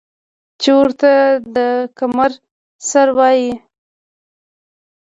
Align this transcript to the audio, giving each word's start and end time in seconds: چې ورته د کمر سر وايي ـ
چې 0.61 0.69
ورته 0.77 1.11
د 1.55 1.57
کمر 1.97 2.31
سر 2.89 3.07
وايي 3.17 3.49
ـ 3.57 3.59